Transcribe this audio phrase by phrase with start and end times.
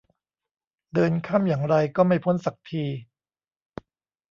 [0.93, 2.83] เดินข้ามอย่างไรก็ไม่พ้นสักที